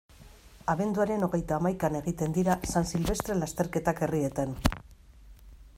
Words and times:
Abenduaren 0.73 1.25
hogeita 1.27 1.59
hamaikan 1.59 1.97
egiten 1.99 2.33
dira 2.37 2.57
San 2.75 2.89
Silvestre 2.93 3.37
lasterketak 3.43 4.05
herrietan. 4.07 4.57